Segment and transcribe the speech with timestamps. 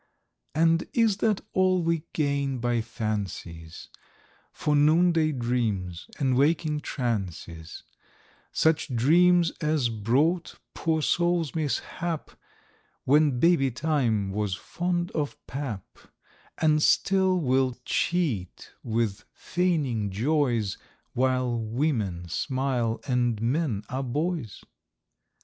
[0.55, 3.87] And is this all we gain by fancies
[4.51, 7.83] For noon day dreams, and waking trances,—
[8.51, 12.31] Such dreams as brought poor souls mishap,
[13.03, 15.85] When Baby Time was fond of pap:
[16.57, 20.79] And still will cheat with feigning joys,
[21.13, 24.63] While women smile, and men are boys?